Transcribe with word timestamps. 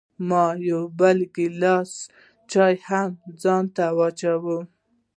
ما 0.27 0.45
یو 0.69 0.81
بل 0.99 1.17
ګیلاس 1.35 1.91
چای 2.51 2.75
هم 2.87 3.09
ځان 3.41 3.63
ته 3.75 3.85
واچوه. 3.97 4.57